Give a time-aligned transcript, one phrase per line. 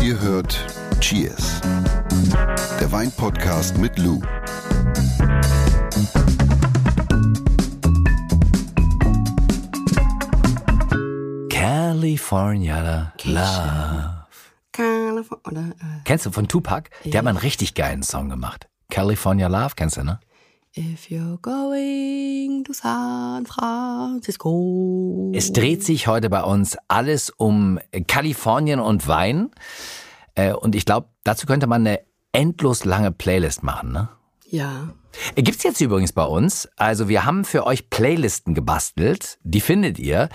[0.00, 0.64] Ihr hört
[1.00, 1.60] Cheers,
[2.80, 4.20] der Weinpodcast mit Lou.
[11.50, 14.26] California Love.
[14.72, 16.90] California, äh, Kennst du von Tupac?
[17.04, 18.68] Der hat mal einen richtig geilen Song gemacht.
[18.90, 20.20] California Love, kennst du, ne?
[20.76, 25.32] If you're going to San Francisco.
[25.34, 29.50] Es dreht sich heute bei uns alles um Kalifornien und Wein.
[30.34, 32.00] Äh, Und ich glaube, dazu könnte man eine
[32.32, 34.08] endlos lange Playlist machen, ne?
[34.50, 34.94] Ja.
[35.34, 36.68] Gibt's jetzt übrigens bei uns.
[36.76, 39.38] Also wir haben für euch Playlisten gebastelt.
[39.42, 40.28] Die findet ihr,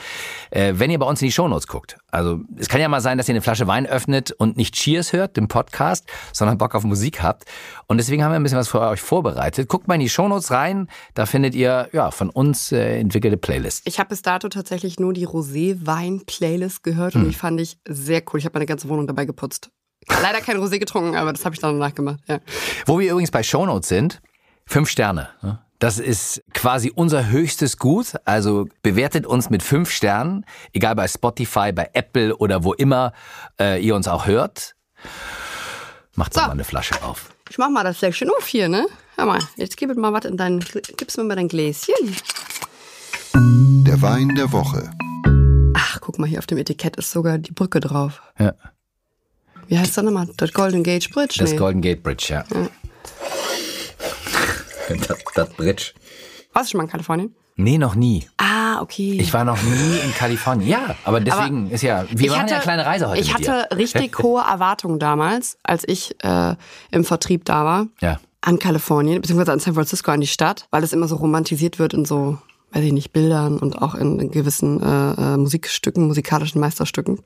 [0.52, 1.98] äh, wenn ihr bei uns in die Shownotes guckt.
[2.12, 5.14] Also es kann ja mal sein, dass ihr eine Flasche Wein öffnet und nicht Cheers
[5.14, 7.46] hört, den Podcast, sondern Bock auf Musik habt.
[7.88, 9.68] Und deswegen haben wir ein bisschen was für euch vorbereitet.
[9.68, 10.90] Guckt mal in die Shownotes rein.
[11.16, 13.82] Da findet ihr ja von uns äh, entwickelte Playlists.
[13.86, 17.24] Ich habe bis dato tatsächlich nur die Rosé-Wein-Playlist gehört Hm.
[17.24, 18.40] und die fand ich sehr cool.
[18.40, 19.72] Ich habe meine ganze Wohnung dabei geputzt.
[20.22, 22.20] Leider kein Rosé getrunken, aber das habe ich dann danach gemacht.
[22.28, 22.40] Ja.
[22.86, 24.22] Wo wir übrigens bei Shownotes sind,
[24.66, 25.30] fünf Sterne.
[25.42, 25.60] ne?
[25.80, 28.14] Das ist quasi unser höchstes Gut.
[28.24, 33.12] Also bewertet uns mit fünf Sternen, egal bei Spotify, bei Apple oder wo immer
[33.60, 34.76] äh, ihr uns auch hört.
[36.16, 36.48] Macht doch So.
[36.48, 37.30] mal eine Flasche auf.
[37.50, 38.86] Ich mach mal das Fläschchen auf hier, ne?
[39.18, 40.64] Hör mal, jetzt gib mal was in dein,
[40.98, 41.94] gib's mir mal dein Gläschen.
[43.36, 44.90] Der Wein der Woche.
[45.76, 48.22] Ach, guck mal, hier auf dem Etikett ist sogar die Brücke drauf.
[48.40, 48.54] Ja,
[49.74, 50.28] Wie heißt das nochmal?
[50.38, 51.38] Das Golden Gate Bridge?
[51.40, 51.58] das Nee.
[51.58, 52.44] Golden Gate Bridge, ja.
[55.08, 55.94] Das, das Bridge.
[56.52, 57.36] Warst du schon mal in Kalifornien?
[57.56, 58.28] Nee, noch nie.
[58.38, 59.18] Ah, okay.
[59.20, 60.70] Ich war noch nie in Kalifornien.
[60.70, 63.68] Ja, aber deswegen ist ja, wir machen hatte, ja eine kleine Reise heute Ich hatte
[63.72, 63.78] dir.
[63.78, 66.56] richtig hohe Erwartungen damals, als ich äh,
[66.92, 67.88] im Vertrieb da war.
[68.00, 68.20] Ja.
[68.42, 71.96] An Kalifornien, beziehungsweise an San Francisco, an die Stadt, weil es immer so romantisiert wird
[71.96, 72.38] in so,
[72.74, 77.20] weiß ich nicht, Bildern und auch in gewissen äh, äh, Musikstücken, musikalischen Meisterstücken.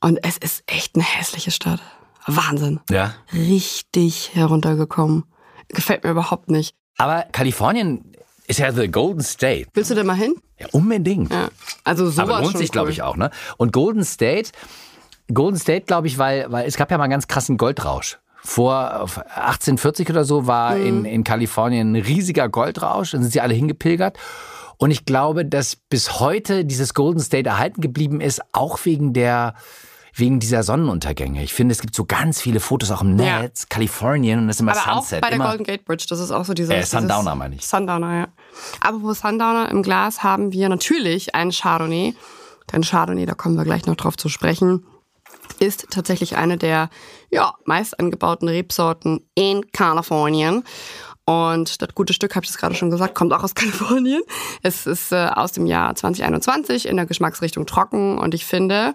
[0.00, 1.80] Und es ist echt eine hässliche Stadt.
[2.26, 2.80] Wahnsinn.
[2.88, 3.14] Ja.
[3.32, 5.24] Richtig heruntergekommen.
[5.68, 6.74] Gefällt mir überhaupt nicht.
[6.96, 8.12] Aber Kalifornien
[8.46, 9.66] ist ja the Golden State.
[9.74, 10.34] Willst du da mal hin?
[10.58, 11.32] Ja, unbedingt.
[11.32, 11.48] Ja.
[11.84, 13.30] Also sowas Aber lohnt sich, glaube ich, auch, ne?
[13.56, 14.50] Und Golden State,
[15.32, 18.18] Golden State, glaube ich, weil, weil es gab ja mal einen ganz krassen Goldrausch.
[18.44, 20.86] Vor auf 1840 oder so war Mhm.
[20.86, 24.18] in, in Kalifornien ein riesiger Goldrausch, dann sind sie alle hingepilgert.
[24.78, 29.54] Und ich glaube, dass bis heute dieses Golden State erhalten geblieben ist, auch wegen der
[30.14, 31.42] wegen dieser Sonnenuntergänge.
[31.42, 33.40] Ich finde, es gibt so ganz viele Fotos auch im Ja.
[33.40, 35.18] Netz, Kalifornien und das ist immer Aber Sunset.
[35.18, 36.70] auch bei der immer, Golden Gate Bridge, das ist auch so dieses...
[36.74, 37.66] Äh, Sundowner dieses- meine ich.
[37.66, 38.28] Sundowner, ja.
[38.82, 42.14] Apropos Sundowner, im Glas haben wir natürlich einen Chardonnay.
[42.70, 44.84] Denn Chardonnay, da kommen wir gleich noch drauf zu sprechen,
[45.58, 46.90] ist tatsächlich eine der
[47.30, 50.64] ja, meist angebauten Rebsorten in Kalifornien.
[51.24, 54.22] Und das gute Stück, habe ich es gerade schon gesagt, kommt auch aus Kalifornien.
[54.62, 58.18] Es ist äh, aus dem Jahr 2021 in der Geschmacksrichtung trocken.
[58.18, 58.94] Und ich finde,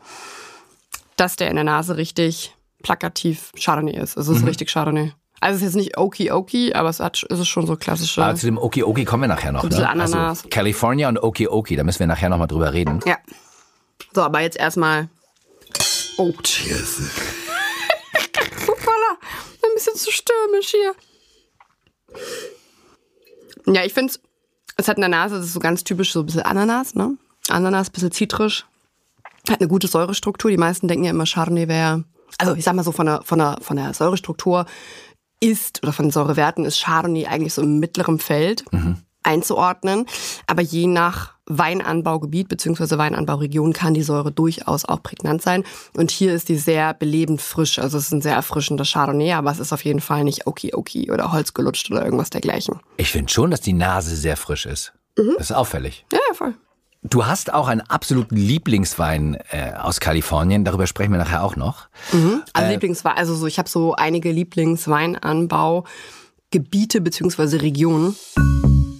[1.16, 2.54] dass der in der Nase richtig
[2.84, 4.18] plakativ Chardonnay ist.
[4.18, 5.14] Es ist richtig Chardonnay.
[5.40, 8.24] Also es ist jetzt nicht Oki Oki, aber es, hat, es ist schon so klassische.
[8.24, 9.64] Aber zu dem Oki Oki kommen wir nachher noch.
[9.64, 9.90] bisschen Ne?
[9.90, 10.40] Ananas.
[10.40, 13.00] Also California und Oki Oki, da müssen wir nachher noch mal drüber reden.
[13.06, 13.18] ja.
[14.14, 15.10] So, aber jetzt erstmal.
[16.18, 17.00] Oh, cheers.
[18.68, 19.18] Hoppala,
[19.64, 20.96] ein bisschen zu stürmisch hier.
[23.68, 24.14] Ja, ich finde
[24.78, 27.18] es hat in der Nase, das ist so ganz typisch so ein bisschen Ananas, ne?
[27.50, 28.66] Ananas, ein bisschen zitrisch.
[29.50, 30.52] Hat eine gute Säurestruktur.
[30.52, 32.04] Die meisten denken ja immer, Chardonnay wäre,
[32.38, 34.66] also ich sag mal so von der, von der, von der Säurestruktur
[35.40, 38.66] ist oder von den Säurewerten ist Chardonnay eigentlich so im mittleren Feld
[39.24, 40.06] einzuordnen.
[40.46, 42.98] Aber je nach Weinanbaugebiet bzw.
[42.98, 45.64] Weinanbauregion kann die Säure durchaus auch prägnant sein.
[45.96, 47.80] Und hier ist die sehr belebend frisch.
[47.80, 50.74] Also es ist ein sehr erfrischender Chardonnay, aber es ist auf jeden Fall nicht Oki
[50.74, 52.80] Oki oder Holzgelutscht oder irgendwas dergleichen.
[52.98, 54.94] Ich finde schon, dass die Nase sehr frisch ist.
[55.18, 55.34] Mhm.
[55.38, 56.06] Das ist auffällig.
[56.12, 56.54] Ja, ja, voll.
[57.04, 60.66] Du hast auch einen absoluten Lieblingswein äh, aus Kalifornien.
[60.66, 61.90] Darüber sprechen wir nachher auch noch.
[62.54, 67.58] Also Lieblingswein, also so, ich habe so einige Lieblingsweinanbaugebiete bzw.
[67.58, 68.16] Regionen.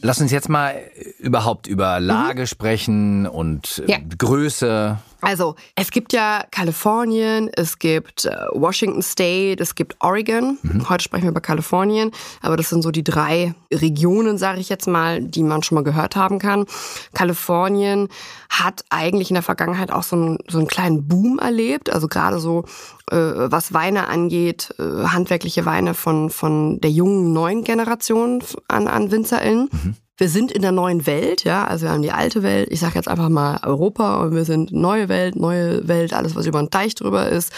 [0.02, 0.76] Lass uns jetzt mal
[1.20, 3.98] überhaupt über Lage sprechen und äh, Ja.
[4.18, 4.98] Größe.
[5.28, 10.58] Also, es gibt ja Kalifornien, es gibt äh, Washington State, es gibt Oregon.
[10.88, 14.88] Heute sprechen wir über Kalifornien, aber das sind so die drei Regionen, sage ich jetzt
[14.88, 16.66] mal, die man schon mal gehört haben kann.
[17.14, 18.08] Kalifornien
[18.48, 22.40] hat eigentlich in der Vergangenheit auch so einen, so einen kleinen Boom erlebt, also gerade
[22.40, 22.64] so
[23.12, 29.12] äh, was Weine angeht, äh, handwerkliche Weine von, von der jungen neuen Generation an, an
[29.12, 29.98] WinzerInnen.
[30.18, 32.96] Wir sind in der neuen Welt, ja, also wir haben die alte Welt, ich sage
[32.96, 36.72] jetzt einfach mal Europa und wir sind neue Welt, neue Welt, alles was über den
[36.72, 37.54] Teich drüber ist.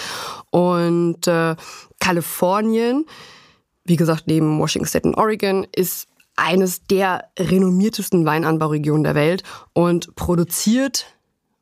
[0.52, 1.56] Und äh,
[2.02, 3.06] Kalifornien,
[3.86, 10.16] wie gesagt, neben Washington State und Oregon, ist eines der renommiertesten Weinanbauregionen der Welt und
[10.16, 11.06] produziert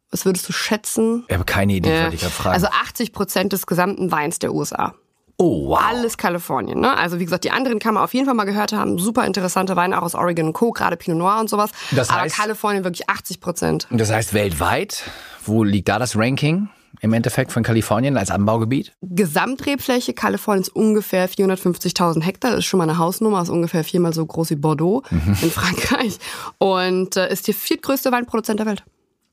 [0.09, 1.25] Was würdest du schätzen?
[1.27, 2.53] Ich habe keine Idee, Äh, wollte ich gerade fragen.
[2.55, 4.95] Also 80 Prozent des gesamten Weins der USA.
[5.37, 5.79] Oh, wow.
[5.87, 6.79] Alles Kalifornien.
[6.79, 6.95] Ne?
[6.97, 8.97] Also wie gesagt, die anderen kann man auf jeden Fall mal gehört haben.
[8.99, 11.71] Super interessante Weine auch aus Oregon und Co., gerade Pinot Noir und sowas.
[11.91, 13.87] Das Aber heißt- Kalifornien wirklich 80 Prozent.
[13.91, 15.03] Und das heißt weltweit,
[15.45, 16.69] wo liegt da das Ranking
[17.01, 18.93] im Endeffekt von Kalifornien als Anbaugebiet?
[19.01, 22.51] Gesamtrebfläche Kaliforniens ungefähr 450.000 Hektar.
[22.51, 25.37] Das ist schon mal eine Hausnummer, ist ungefähr viermal so groß wie Bordeaux Mhm.
[25.43, 26.17] in Frankreich.
[26.57, 28.83] Und äh, ist die viertgrößte Weinproduzent der Welt.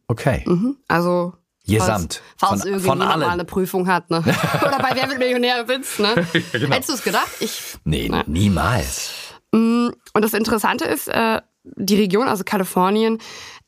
[0.09, 0.45] Okay.
[0.87, 1.33] Also
[1.67, 2.21] Gesamt.
[2.37, 4.19] Falls, falls Von- irgendjemand von mal eine Prüfung hat, ne?
[4.63, 6.15] Oder bei Wer wird Millionär sitzt, ne?
[6.53, 6.75] genau.
[6.75, 7.29] Hättest du es gedacht?
[7.41, 7.77] Ich.
[7.85, 8.23] Nee, Ja.
[8.27, 9.11] niemals.
[9.53, 13.19] Und das Interessante ist, äh, die Region, also Kalifornien,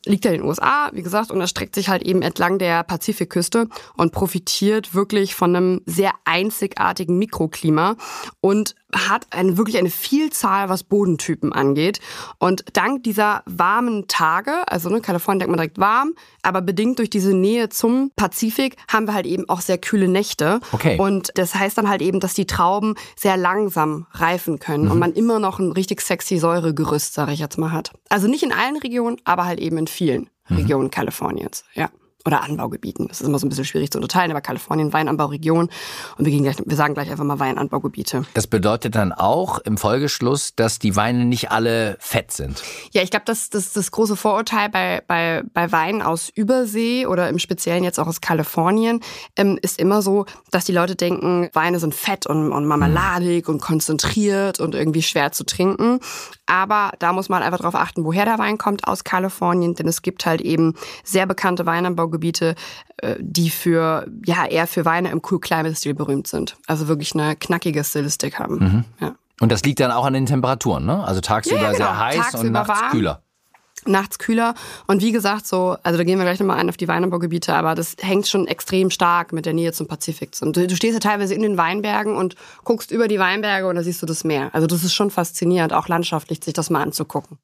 [0.05, 3.69] liegt ja in den USA, wie gesagt, und erstreckt sich halt eben entlang der Pazifikküste
[3.97, 7.97] und profitiert wirklich von einem sehr einzigartigen Mikroklima
[8.41, 12.01] und hat eine, wirklich eine Vielzahl, was Bodentypen angeht.
[12.39, 16.13] Und dank dieser warmen Tage, also ne, Kalifornien denkt man direkt warm,
[16.43, 20.61] aber bedingt durch diese Nähe zum Pazifik haben wir halt eben auch sehr kühle Nächte.
[20.73, 20.99] Okay.
[20.99, 24.91] Und das heißt dann halt eben, dass die Trauben sehr langsam reifen können Mhm.
[24.93, 27.93] und man immer noch ein richtig sexy Säuregerüst, sage ich jetzt mal, hat.
[28.09, 30.57] Also nicht in allen Regionen, aber halt eben in vielen Mhm.
[30.57, 31.65] Regionen Kaliforniens.
[31.75, 31.91] Ja.
[32.26, 33.08] Oder Anbaugebieten.
[33.08, 35.70] Das ist immer so ein bisschen schwierig zu unterteilen, aber Kalifornien, Weinanbauregion.
[36.19, 38.25] Und wir, gehen gleich, wir sagen gleich einfach mal Weinanbaugebiete.
[38.34, 42.62] Das bedeutet dann auch im Folgeschluss, dass die Weine nicht alle fett sind.
[42.93, 47.28] Ja, ich glaube, das, das das große Vorurteil bei, bei, bei Weinen aus Übersee oder
[47.28, 49.00] im Speziellen jetzt auch aus Kalifornien
[49.37, 53.61] ähm, ist immer so, dass die Leute denken, Weine sind fett und, und marmeladig und
[53.61, 56.00] konzentriert und irgendwie schwer zu trinken.
[56.46, 60.02] Aber da muss man einfach darauf achten, woher der Wein kommt aus Kalifornien, denn es
[60.02, 60.75] gibt halt eben
[61.05, 62.16] sehr bekannte Weinanbaugebiete,
[62.99, 66.57] äh, die für, ja, eher für Weine im Cool Climate Stil berühmt sind.
[66.67, 68.85] Also wirklich eine knackige Stilistik haben.
[69.01, 69.15] Ja.
[69.41, 71.05] Und das liegt dann auch an den Temperaturen, ne?
[71.05, 71.99] Also tagsüber Ja, ja, sehr genau.
[71.99, 72.91] heiß und Tagsüber nachts warm.
[72.91, 73.23] kühler.
[73.85, 74.55] nachts kühler.
[74.87, 77.75] Und wie gesagt, so, also da gehen wir gleich nochmal ein auf die Weinanbaugebiete, aber
[77.75, 80.31] das hängt schon extrem stark mit der Nähe zum Pazifik.
[80.41, 82.35] Und du, du stehst ja teilweise in den Weinbergen und
[82.65, 84.49] guckst über die Weinberge und da siehst du das Meer.
[84.55, 87.39] Also das ist schon faszinierend, auch landschaftlich sich das mal anzugucken.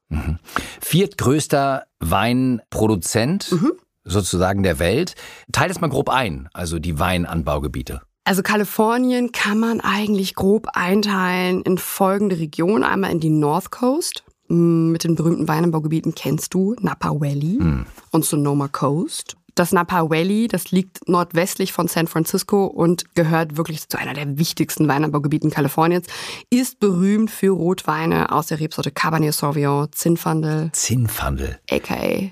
[0.81, 3.73] Viertgrößter Weinproduzent Mhm.
[4.05, 5.15] Sozusagen der Welt.
[5.53, 8.03] Teil das mal grob ein, also die Weinanbaugebiete.
[8.25, 12.85] Also Kalifornien kann man eigentlich grob einteilen in folgende Regionen.
[12.85, 14.23] Einmal in die North Coast.
[14.49, 17.59] Mm, Mit den berühmten Weinanbaugebieten kennst du Napa Valley
[18.11, 19.37] und Sonoma Coast.
[19.55, 24.39] Das Napa Valley, das liegt nordwestlich von San Francisco und gehört wirklich zu einer der
[24.39, 26.07] wichtigsten Weinanbaugebieten Kaliforniens.
[26.49, 31.59] Ist berühmt für Rotweine aus der Rebsorte Cabernet Sauvignon, Zinfandel, Zinfandel.
[31.71, 32.31] aka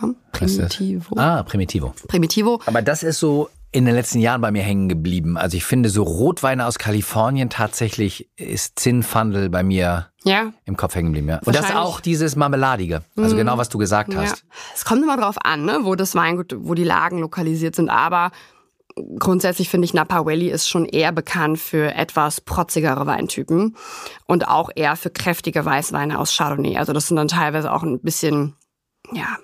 [0.00, 0.10] das?
[0.32, 1.16] Primitivo.
[1.16, 1.94] Ah, Primitivo.
[2.08, 2.60] Primitivo.
[2.66, 5.36] Aber das ist so in den letzten Jahren bei mir hängen geblieben.
[5.36, 10.94] Also ich finde so Rotweine aus Kalifornien tatsächlich ist Zinfandel bei mir Ja, im Kopf
[10.94, 11.28] hängen geblieben.
[11.28, 11.40] Ja.
[11.44, 13.02] Und das auch dieses Marmeladige.
[13.16, 14.20] Also genau, was du gesagt Ja.
[14.20, 14.44] hast.
[14.76, 18.30] Es kommt immer drauf an, ne, wo das Weingut, wo die Lagen lokalisiert sind, aber
[19.18, 23.76] grundsätzlich finde ich Napa Valley ist schon eher bekannt für etwas protzigere Weintypen
[24.26, 26.76] und auch eher für kräftige Weißweine aus Chardonnay.
[26.78, 28.54] Also das sind dann teilweise auch ein bisschen,
[29.12, 29.36] ja,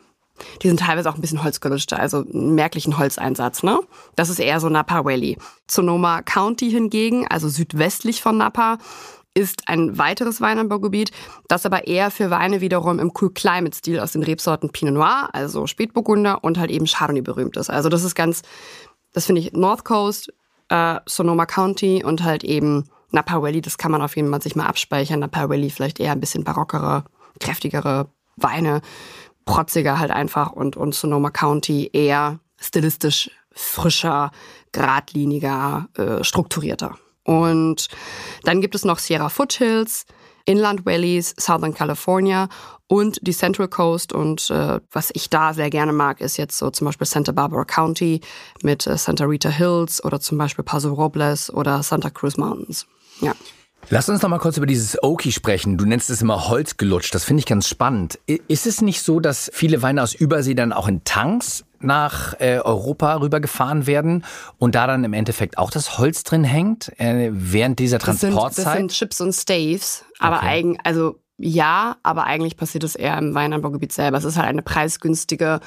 [0.63, 3.81] die sind teilweise auch ein bisschen holzgelutschter, also einen merklichen Holzeinsatz, ne?
[4.17, 5.39] Das ist eher so Napa Valley.
[5.71, 8.79] Sonoma County hingegen, also südwestlich von Napa,
[9.35, 11.13] ist ein weiteres Weinanbaugebiet,
[11.49, 15.29] das aber eher für Weine wiederum im Cool Climate Stil aus den Rebsorten Pinot Noir,
[15.33, 17.71] also Spätburgunder und halt eben Chardonnay berühmt ist.
[17.71, 18.43] Also das ist ganz,
[19.13, 20.33] das finde ich North Coast,
[20.69, 24.57] äh, Sonoma County und halt eben Napa Valley, das kann man auf jeden Fall sich
[24.57, 25.21] mal abspeichern.
[25.21, 27.05] Napa Valley vielleicht eher ein bisschen barockere,
[27.39, 28.81] kräftigere Weine,
[29.51, 34.31] protziger halt einfach und, und Sonoma County eher stilistisch frischer,
[34.73, 36.97] geradliniger, äh, strukturierter.
[37.25, 37.89] Und
[38.45, 40.07] dann gibt es noch Sierra Foothills,
[40.47, 42.49] Inland Valleys, Southern California
[42.87, 44.13] und die Central Coast.
[44.13, 47.65] Und äh, was ich da sehr gerne mag, ist jetzt so zum Beispiel Santa Barbara
[47.65, 48.21] County
[48.63, 52.87] mit äh, Santa Rita Hills oder zum Beispiel Paso Robles oder Santa Cruz Mountains.
[53.21, 53.35] Ja.
[53.89, 55.77] Lass uns noch mal kurz über dieses Oki sprechen.
[55.77, 57.13] Du nennst es immer Holzgelutscht.
[57.15, 58.19] Das finde ich ganz spannend.
[58.27, 62.59] Ist es nicht so, dass viele Weine aus Übersee dann auch in Tanks nach äh,
[62.59, 64.25] Europa rübergefahren werden
[64.59, 68.35] und da dann im Endeffekt auch das Holz drin hängt äh, während dieser Das sind,
[68.35, 68.77] das Transportzeit?
[68.77, 70.05] sind Chips und Staves.
[70.19, 70.47] Aber Okay.
[70.47, 74.19] eigen, also ja, aber eigentlich passiert es eher im Weinanbaugebiet selber.
[74.19, 75.61] Es ist halt eine preisgünstige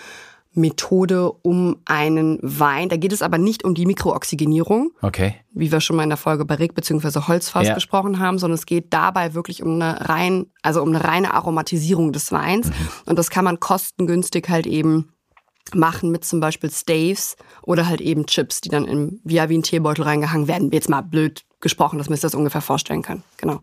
[0.53, 2.89] Methode, um einen Wein.
[2.89, 5.35] Da geht es aber nicht um die Mikrooxygenierung, okay.
[5.51, 7.21] wie wir schon mal in der Folge Barrique bzw.
[7.27, 7.73] Holzfass Ja.
[7.73, 12.11] gesprochen haben, sondern es geht dabei wirklich um eine rein, also um eine reine Aromatisierung
[12.11, 12.67] des Weins.
[12.67, 12.73] Mhm.
[13.05, 15.09] Und das kann man kostengünstig halt eben
[15.73, 19.63] machen mit zum Beispiel Staves oder halt eben Chips, die dann in, via wie ein
[19.63, 20.71] Teebeutel reingehangen werden.
[20.71, 23.23] Jetzt mal blöd gesprochen, dass man sich das ungefähr vorstellen kann.
[23.37, 23.61] Genau.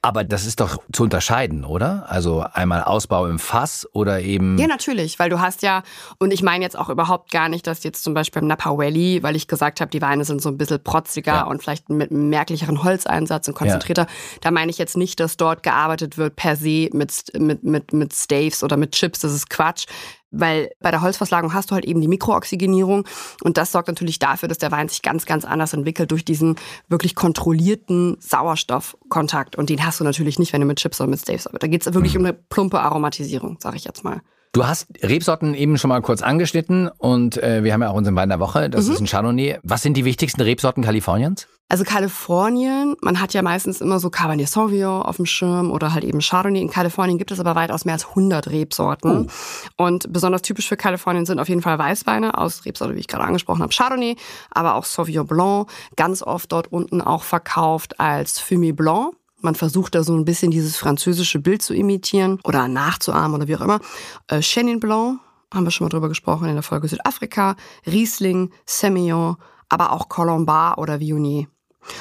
[0.00, 2.06] Aber das ist doch zu unterscheiden, oder?
[2.08, 4.56] Also einmal Ausbau im Fass oder eben.
[4.56, 5.82] Ja, natürlich, weil du hast ja,
[6.18, 9.22] und ich meine jetzt auch überhaupt gar nicht, dass jetzt zum Beispiel im Napa Valley,
[9.24, 11.42] weil ich gesagt habe, die Weine sind so ein bisschen protziger ja.
[11.42, 14.02] und vielleicht mit einem merklicheren Holzeinsatz und konzentrierter.
[14.02, 14.38] Ja.
[14.42, 18.14] Da meine ich jetzt nicht, dass dort gearbeitet wird per se mit, mit, mit, mit
[18.14, 19.18] Staves oder mit Chips.
[19.18, 19.86] Das ist Quatsch.
[20.30, 23.06] Weil bei der Holzverslagung hast du halt eben die Mikrooxygenierung
[23.42, 26.56] und das sorgt natürlich dafür, dass der Wein sich ganz, ganz anders entwickelt durch diesen
[26.88, 29.56] wirklich kontrollierten Sauerstoffkontakt.
[29.56, 31.62] Und den hast du natürlich nicht, wenn du mit Chips oder mit Staves arbeitest.
[31.62, 32.20] Da geht es wirklich mhm.
[32.20, 34.20] um eine plumpe Aromatisierung, sage ich jetzt mal.
[34.52, 38.16] Du hast Rebsorten eben schon mal kurz angeschnitten und äh, wir haben ja auch unseren
[38.16, 38.92] Wein der Woche, das mhm.
[38.92, 39.58] ist ein Chardonnay.
[39.62, 41.46] Was sind die wichtigsten Rebsorten Kaliforniens?
[41.70, 46.02] Also Kalifornien, man hat ja meistens immer so Cabernet Sauvignon auf dem Schirm oder halt
[46.02, 46.62] eben Chardonnay.
[46.62, 49.28] In Kalifornien gibt es aber weitaus mehr als 100 Rebsorten.
[49.76, 49.84] Oh.
[49.84, 53.24] Und besonders typisch für Kalifornien sind auf jeden Fall Weißweine aus Rebsorte, wie ich gerade
[53.24, 54.16] angesprochen habe, Chardonnay,
[54.50, 59.12] aber auch Sauvignon Blanc, ganz oft dort unten auch verkauft als Fumé Blanc.
[59.40, 63.56] Man versucht da so ein bisschen dieses französische Bild zu imitieren oder nachzuahmen oder wie
[63.56, 63.80] auch immer.
[64.26, 65.20] Äh, Chenin Blanc,
[65.54, 69.36] haben wir schon mal drüber gesprochen in der Folge Südafrika, Riesling, Semillon,
[69.68, 71.46] aber auch Colombard oder Viognier.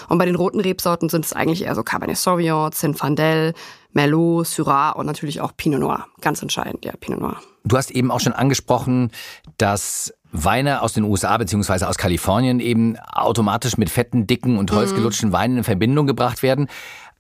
[0.10, 3.54] Und bei den roten Rebsorten sind es eigentlich eher so Cabernet Sauvignon, Zinfandel,
[3.94, 6.08] Merlot, Syrah und natürlich auch Pinot Noir.
[6.22, 7.38] Ganz entscheidend, ja, Pinot Noir.
[7.64, 9.12] Du hast eben auch schon angesprochen,
[9.58, 15.30] dass Weine aus den USA beziehungsweise aus Kalifornien eben automatisch mit fetten, dicken und holzgelutschten
[15.30, 15.34] mhm.
[15.34, 16.68] Weinen in Verbindung gebracht werden.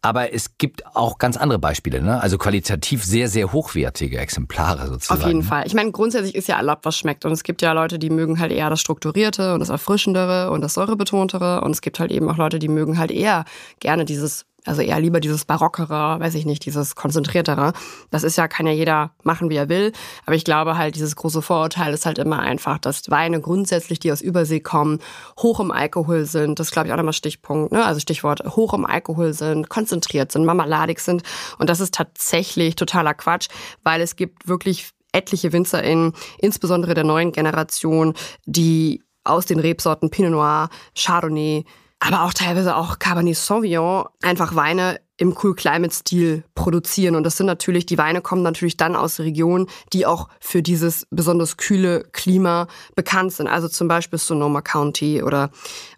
[0.01, 2.21] Aber es gibt auch ganz andere Beispiele, ne?
[2.21, 5.21] Also qualitativ sehr, sehr hochwertige Exemplare sozusagen.
[5.21, 5.65] Auf jeden Fall.
[5.65, 7.25] Ich meine, grundsätzlich ist ja erlaubt, was schmeckt.
[7.25, 10.61] Und es gibt ja Leute, die mögen halt eher das Strukturierte und das Erfrischendere und
[10.61, 11.61] das Säurebetontere.
[11.61, 13.45] Und es gibt halt eben auch Leute, die mögen halt eher
[13.79, 17.73] gerne dieses also eher lieber dieses barockere, weiß ich nicht, dieses konzentriertere.
[18.09, 19.93] Das ist ja, kann ja jeder machen, wie er will.
[20.25, 24.11] Aber ich glaube halt, dieses große Vorurteil ist halt immer einfach, dass Weine grundsätzlich, die
[24.11, 24.99] aus Übersee kommen,
[25.39, 26.59] hoch im Alkohol sind.
[26.59, 27.71] Das ist, glaube ich, auch nochmal Stichpunkt.
[27.71, 27.85] Ne?
[27.85, 31.23] Also Stichwort hoch im Alkohol sind, konzentriert sind, marmeladig sind.
[31.57, 33.47] Und das ist tatsächlich totaler Quatsch,
[33.83, 38.13] weil es gibt wirklich etliche WinzerInnen, insbesondere der neuen Generation,
[38.45, 41.65] die aus den Rebsorten Pinot Noir, Chardonnay,
[41.99, 47.15] aber auch teilweise auch Cabernet Sauvignon einfach Weine im Cool Climate Stil produzieren.
[47.15, 51.07] Und das sind natürlich, die Weine kommen natürlich dann aus Regionen, die auch für dieses
[51.09, 53.47] besonders kühle Klima bekannt sind.
[53.47, 55.49] Also zum Beispiel Sonoma County oder,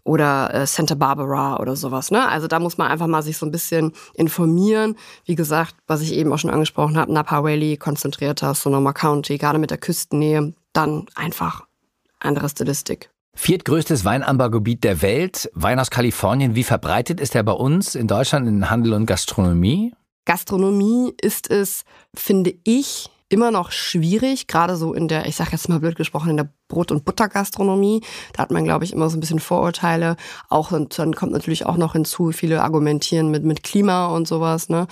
[0.06, 2.12] oder äh, Santa Barbara oder sowas.
[2.12, 2.28] Ne?
[2.28, 4.96] Also da muss man einfach mal sich so ein bisschen informieren.
[5.26, 9.60] Wie gesagt, was ich eben auch schon angesprochen habe, Napa Valley, konzentrierter Sonoma County, gerade
[9.60, 11.66] mit der Küstennähe, dann einfach
[12.20, 13.10] andere Stilistik.
[13.36, 16.56] Viertgrößtes Weinanbaugebiet der Welt, Wein aus Kalifornien.
[16.56, 19.94] Wie verbreitet ist er bei uns in Deutschland in Handel und Gastronomie?
[20.26, 21.84] Gastronomie ist es,
[22.14, 26.32] finde ich, immer noch schwierig, gerade so in der, ich sage jetzt mal blöd gesprochen,
[26.32, 28.02] in der Brot- und Buttergastronomie.
[28.34, 30.18] Da hat man, glaube ich, immer so ein bisschen Vorurteile.
[30.50, 34.70] Auch und dann kommt natürlich auch noch hinzu, viele argumentieren mit, mit Klima und sowas.
[34.70, 34.88] Ne?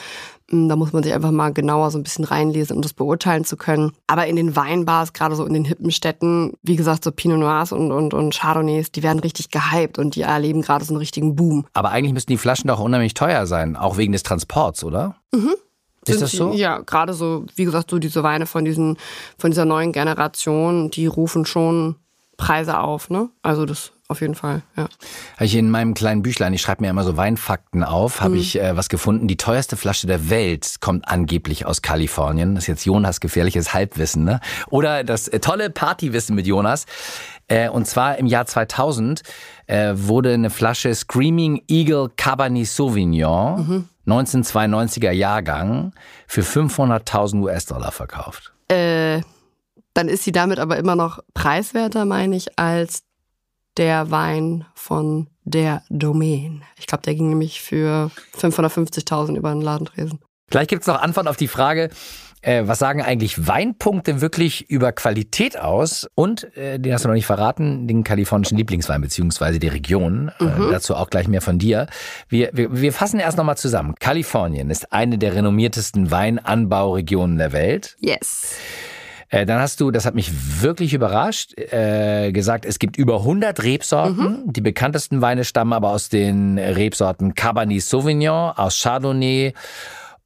[0.50, 3.44] Hm, da muss man sich einfach mal genauer so ein bisschen reinlesen, um das beurteilen
[3.44, 3.91] zu können.
[4.06, 7.72] Aber in den Weinbars, gerade so in den hippen Städten, wie gesagt, so Pinot Noirs
[7.72, 11.36] und, und, und Chardonnays, die werden richtig gehypt und die erleben gerade so einen richtigen
[11.36, 11.65] Boom.
[11.74, 15.15] Aber eigentlich müssten die Flaschen doch unheimlich teuer sein, auch wegen des Transports, oder?
[15.34, 15.56] Mhm.
[16.10, 16.54] Ist das so?
[16.54, 18.98] Ja, gerade so, wie gesagt, so diese Weine von diesen,
[19.38, 21.96] von dieser neuen Generation, die rufen schon
[22.38, 23.30] Preise auf, ne?
[23.42, 24.88] Also das auf jeden Fall, ja.
[25.36, 28.40] Habe ich in meinem kleinen Büchlein, ich schreibe mir immer so Weinfakten auf, habe mhm.
[28.40, 29.28] ich äh, was gefunden.
[29.28, 32.56] Die teuerste Flasche der Welt kommt angeblich aus Kalifornien.
[32.56, 34.40] Das ist jetzt Jonas gefährliches Halbwissen, ne?
[34.70, 36.86] Oder das äh, tolle Partywissen mit Jonas.
[37.50, 39.24] Äh, und zwar im Jahr 2000
[39.66, 45.94] äh, wurde eine Flasche Screaming Eagle Cabernet Sauvignon mhm 1992er Jahrgang
[46.28, 48.54] für 500.000 US-Dollar verkauft.
[48.70, 49.22] Äh,
[49.94, 53.04] dann ist sie damit aber immer noch preiswerter, meine ich, als
[53.78, 56.64] der Wein von der Domain.
[56.78, 60.20] Ich glaube, der ging nämlich für 550.000 über den Ladentresen.
[60.50, 61.90] Vielleicht gibt es noch Antwort auf die Frage,
[62.41, 66.08] äh, was sagen eigentlich Weinpunkte wirklich über Qualität aus?
[66.15, 70.32] Und, äh, den hast du noch nicht verraten, den kalifornischen Lieblingswein beziehungsweise die Region.
[70.39, 70.67] Äh, mhm.
[70.67, 71.88] Äh, dazu auch gleich mehr von dir.
[72.29, 73.96] Wir, wir, wir fassen erst nochmal zusammen.
[74.00, 77.96] Kalifornien ist eine der renommiertesten Weinanbauregionen der Welt.
[78.00, 78.56] Yes.
[79.29, 83.62] Äh, dann hast du, das hat mich wirklich überrascht, äh, gesagt, es gibt über 100
[83.62, 84.44] Rebsorten.
[84.46, 84.53] Mhm.
[84.53, 89.53] Die bekanntesten Weine stammen aber aus den Rebsorten Cabernet Sauvignon, aus Chardonnay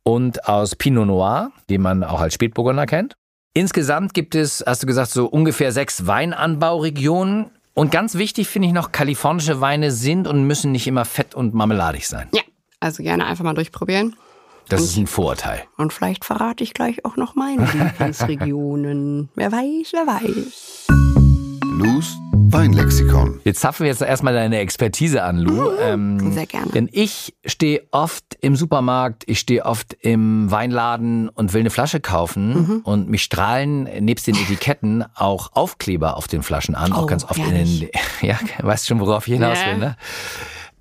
[0.04, 3.16] und aus Pinot Noir, den man auch als Spätburgunder kennt.
[3.54, 7.52] Insgesamt gibt es, hast du gesagt, so ungefähr sechs Weinanbauregionen.
[7.74, 11.54] Und ganz wichtig finde ich noch, kalifornische Weine sind und müssen nicht immer fett und
[11.54, 12.30] marmeladig sein.
[12.34, 12.42] Ja,
[12.80, 14.16] also gerne einfach mal durchprobieren.
[14.70, 15.64] Das und, ist ein Vorurteil.
[15.78, 19.30] Und vielleicht verrate ich gleich auch noch meine Lieblingsregionen.
[19.36, 21.21] wer weiß, wer weiß.
[21.72, 23.40] Lus Weinlexikon.
[23.44, 25.72] Jetzt zapfen wir jetzt erstmal deine Expertise an, Lu.
[25.80, 26.70] Ähm, Sehr gerne.
[26.72, 32.00] Denn ich stehe oft im Supermarkt, ich stehe oft im Weinladen und will eine Flasche
[32.02, 37.06] kaufen und mich strahlen nebst den Etiketten auch Aufkleber auf den Flaschen an, auch Oh,
[37.06, 37.84] ganz oft herrlich.
[37.84, 37.90] in den,
[38.30, 39.96] ja, weißt schon, worauf ich hinaus will, ne?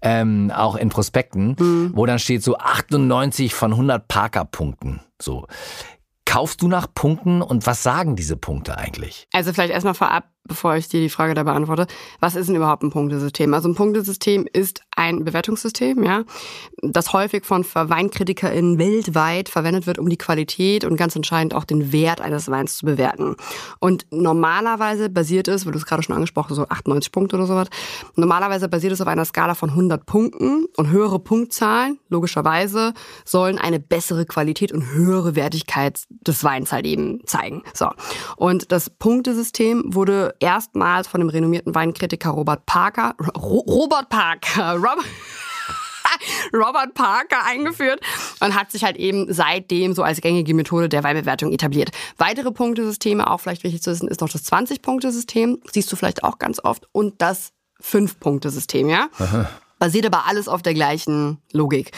[0.03, 5.01] Ähm, auch in Prospekten, wo dann steht so 98 von 100 Parker-Punkten.
[5.21, 5.47] So.
[6.25, 9.27] Kaufst du nach Punkten und was sagen diese Punkte eigentlich?
[9.33, 11.87] Also vielleicht erstmal vorab, bevor ich dir die Frage da beantworte,
[12.19, 13.55] was ist denn überhaupt ein Punktesystem?
[13.55, 16.25] Also ein Punktesystem ist ein Bewertungssystem, ja,
[16.83, 21.93] das häufig von WeinkritikerInnen weltweit verwendet wird, um die Qualität und ganz entscheidend auch den
[21.93, 23.37] Wert eines Weins zu bewerten.
[23.79, 27.69] Und normalerweise basiert es, weil du es gerade schon angesprochen, so 98 Punkte oder sowas,
[28.17, 32.93] normalerweise basiert es auf einer Skala von 100 Punkten und höhere Punktzahlen, logischerweise,
[33.25, 37.63] sollen eine bessere Qualität und höhere Wertigkeit des Weins halt eben zeigen.
[37.73, 37.91] So.
[38.37, 45.05] Und das Punktesystem wurde erstmals von dem renommierten Weinkritiker Robert Parker, Ro Robert Parker, Robert,
[46.53, 48.01] Robert Parker eingeführt
[48.41, 51.91] und hat sich halt eben seitdem so als gängige Methode der Weinbewertung etabliert.
[52.17, 56.39] Weitere Punktesysteme, auch vielleicht wichtig zu wissen, ist noch das 20-Punkte-System, siehst du vielleicht auch
[56.39, 59.09] ganz oft, und das 5-Punkte-System, ja?
[59.81, 61.91] Basiert aber alles auf der gleichen Logik.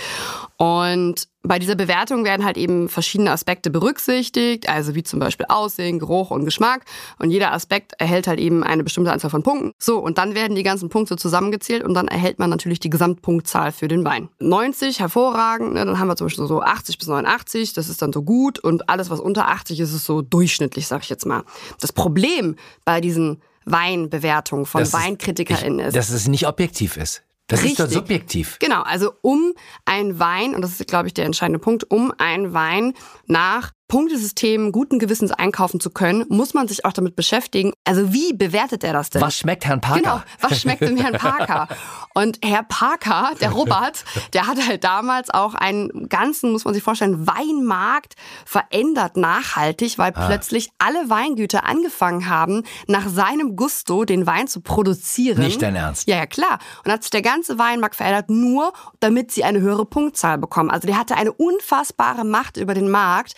[0.56, 5.98] Und bei dieser Bewertung werden halt eben verschiedene Aspekte berücksichtigt, also wie zum Beispiel Aussehen,
[5.98, 6.84] Geruch und Geschmack.
[7.18, 9.72] Und jeder Aspekt erhält halt eben eine bestimmte Anzahl von Punkten.
[9.78, 13.72] So, und dann werden die ganzen Punkte zusammengezählt und dann erhält man natürlich die Gesamtpunktzahl
[13.72, 14.28] für den Wein.
[14.38, 18.12] 90, hervorragend, ne, dann haben wir zum Beispiel so 80 bis 89, das ist dann
[18.12, 18.60] so gut.
[18.60, 21.42] Und alles, was unter 80 ist, ist so durchschnittlich, sag ich jetzt mal.
[21.80, 27.22] Das Problem bei diesen Weinbewertungen von Das WeinkritikerInnen ist, Dass es nicht objektiv ist.
[27.52, 27.98] Das ist doch Richtig.
[27.98, 28.58] subjektiv.
[28.60, 29.52] Genau, also um
[29.84, 32.94] ein Wein, und das ist, glaube ich, der entscheidende Punkt, um einen Wein
[33.26, 37.74] nach Punktesystemen guten Gewissens einkaufen zu können, muss man sich auch damit beschäftigen.
[37.84, 39.20] Also wie bewertet er das denn?
[39.20, 40.00] Was schmeckt Herrn Parker?
[40.00, 41.68] Genau, was schmeckt dem Herrn Parker?
[42.14, 46.82] Und Herr Parker, der Robert, der hat halt damals auch einen ganzen, muss man sich
[46.82, 48.14] vorstellen, Weinmarkt
[48.46, 50.26] verändert nachhaltig, weil Ah.
[50.26, 55.38] plötzlich alle Weingüter angefangen haben, nach seinem Gusto den Wein zu produzieren.
[55.42, 56.08] Nicht dein Ernst?
[56.08, 56.58] Ja, ja, klar.
[56.84, 60.70] Und hat sich der ganze Weinmarkt verändert, nur damit sie eine höhere Punktzahl bekommen.
[60.70, 63.34] Also der hatte eine unfassbare Macht über den Markt.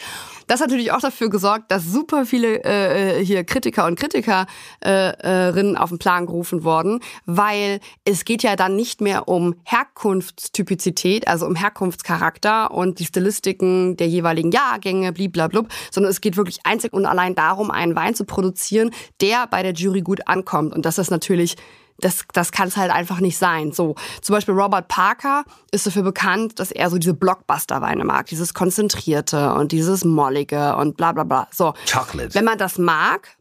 [0.46, 4.46] Das hat natürlich auch dafür gesorgt, dass super viele äh, hier Kritiker und Kritikerinnen
[4.80, 9.54] äh, Rinnen auf den Plan gerufen wurden, weil es geht ja dann nicht mehr um
[9.64, 16.61] Herkunftstypizität, also um Herkunftscharakter und die Stilistiken der jeweiligen Jahrgänge, bliblablub, sondern es geht wirklich
[16.64, 20.74] einzig und allein darum, einen Wein zu produzieren, der bei der Jury gut ankommt.
[20.74, 21.57] Und das ist natürlich
[21.98, 23.72] das, das kann es halt einfach nicht sein.
[23.72, 28.54] So, zum Beispiel Robert Parker ist dafür bekannt, dass er so diese Blockbuster-Weine mag, dieses
[28.54, 31.48] Konzentrierte und dieses Mollige und bla bla bla.
[31.52, 32.35] So, Chocolate.
[32.35, 33.37] wenn man das mag,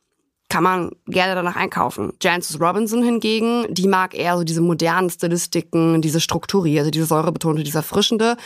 [0.50, 2.14] kann man gerne danach einkaufen.
[2.22, 7.80] Jancis Robinson hingegen, die mag eher so diese modernen Stilistiken, diese strukturierte, diese säurebetonte, diese
[7.80, 8.38] erfrischende.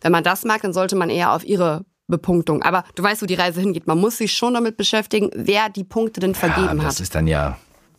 [0.00, 2.62] Wenn man das mag, dann sollte man eher auf ihre Bepunktung.
[2.62, 3.88] Aber du weißt, wo die Reise hingeht.
[3.88, 7.00] Man muss sich schon damit beschäftigen, wer die Punkte denn ja, vergeben das hat.
[7.00, 7.58] ist dann ja.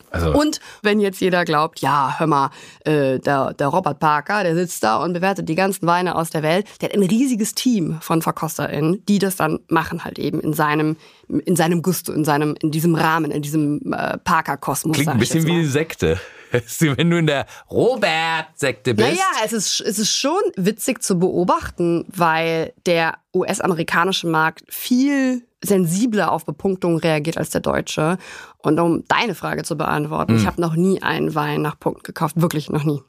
[0.10, 2.50] Also, Und wenn jetzt jeder glaubt, ja, hör mal,
[2.86, 6.44] äh, der, der Robert Parker, der sitzt da und bewertet die ganzen Weine aus der
[6.44, 10.54] Welt, der hat ein riesiges Team von VerkosterInnen, die das dann machen halt eben in
[10.54, 10.96] seinem,
[11.28, 14.96] in seinem Gusto, in seinem, in diesem Rahmen, in diesem äh, Parker-Kosmos.
[14.96, 16.20] klingt ein bisschen wie eine Sekte.
[16.80, 19.08] Wenn du in der Robert-Sekte bist.
[19.10, 26.32] Naja, es ist, es ist schon witzig zu beobachten, weil der US-amerikanische Markt viel sensibler
[26.32, 28.18] auf Bepunktung reagiert als der deutsche.
[28.60, 30.40] Und um deine Frage zu beantworten, Hm.
[30.40, 32.40] ich habe noch nie einen Wein nach Punkten gekauft.
[32.40, 33.02] Wirklich noch nie.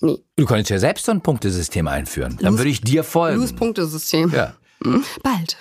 [0.00, 0.22] Nie.
[0.36, 2.38] Du könntest ja selbst so ein Punktesystem einführen.
[2.42, 3.40] Dann würde ich dir folgen.
[3.40, 4.30] Lose-Punktesystem.
[4.30, 4.52] Ja.
[5.22, 5.56] Bald.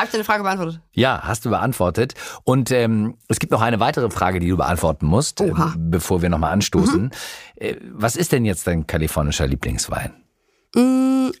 [0.00, 0.80] Habe ich deine Frage beantwortet?
[0.92, 2.14] Ja, hast du beantwortet.
[2.44, 6.30] Und ähm, es gibt noch eine weitere Frage, die du beantworten musst, äh, bevor wir
[6.30, 7.10] nochmal anstoßen.
[7.56, 10.14] Äh, was ist denn jetzt dein kalifornischer Lieblingswein?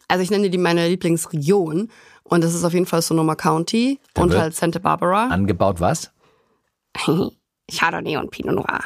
[0.08, 1.90] Also ich nenne die meine Lieblingsregion.
[2.22, 5.28] Und das ist auf jeden Fall Sonoma County und wird halt Santa Barbara.
[5.28, 6.12] Angebaut was?
[7.72, 8.80] Chardonnay und Pinot Noir.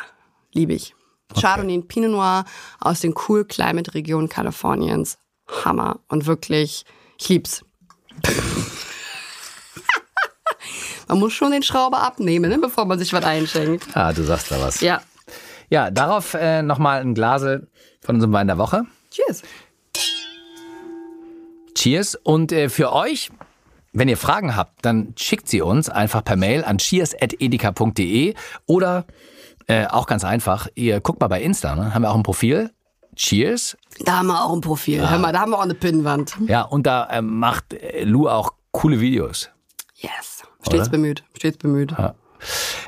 [0.52, 0.94] Liebe ich.
[1.34, 2.44] Chardonnay und Pinot Noir
[2.78, 5.18] aus den Cool Climate Regionen Kaliforniens.
[5.64, 5.98] Hammer.
[6.06, 6.84] Und wirklich,
[7.18, 7.64] ich lieb's.
[11.08, 13.86] Man muss schon den Schrauber abnehmen, ne, bevor man sich was einschenkt.
[13.94, 14.80] Ah, du sagst da was.
[14.80, 15.00] Ja.
[15.70, 17.68] Ja, darauf äh, nochmal ein Glasel
[18.00, 18.84] von unserem Wein der Woche.
[19.10, 19.42] Cheers.
[21.74, 22.14] Cheers.
[22.22, 23.30] Und äh, für euch,
[23.92, 28.34] wenn ihr Fragen habt, dann schickt sie uns einfach per Mail an cheers.edeka.de
[28.66, 29.06] oder
[29.66, 31.94] äh, auch ganz einfach, ihr guckt mal bei Insta, ne?
[31.94, 32.70] haben wir auch ein Profil.
[33.16, 33.76] Cheers.
[34.00, 35.08] Da haben wir auch ein Profil.
[35.08, 36.36] Hör mal, da haben wir auch eine Pinnwand.
[36.46, 39.50] Ja, und da äh, macht äh, Lou auch coole Videos.
[39.94, 40.33] Yes.
[40.66, 40.90] Stets Oder?
[40.90, 41.24] bemüht.
[41.36, 41.92] Stets bemüht.
[41.92, 42.14] Ja.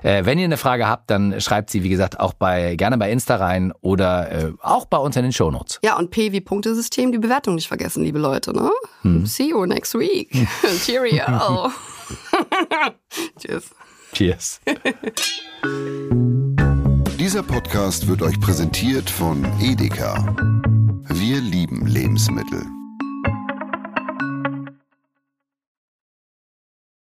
[0.02, 3.10] Äh, wenn ihr eine Frage habt, dann schreibt sie, wie gesagt, auch bei gerne bei
[3.10, 5.80] Insta rein oder äh, auch bei uns in den Shownotes.
[5.82, 8.52] Ja, und P wie Punktesystem, die Bewertung nicht vergessen, liebe Leute.
[8.52, 8.70] Ne?
[9.02, 9.26] Hm.
[9.26, 10.30] See you next week.
[10.84, 11.70] Cheerio.
[13.38, 13.70] Tschüss.
[14.12, 14.60] Cheers.
[17.18, 20.36] Dieser Podcast wird euch präsentiert von Edeka.
[21.08, 22.62] Wir lieben Lebensmittel.